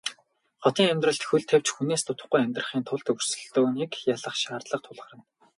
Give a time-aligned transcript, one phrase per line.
[0.61, 5.23] Хотын амьдралд хөл тавьж хүнээс дутахгүй амьдрахын тулд өрсөлдөөнийг ялах шаардлага тулгарна.